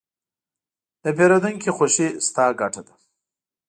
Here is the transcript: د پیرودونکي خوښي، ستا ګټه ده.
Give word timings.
د 1.03 1.05
پیرودونکي 1.17 1.69
خوښي، 1.77 2.07
ستا 2.27 2.45
ګټه 2.59 2.81
ده. 2.87 2.93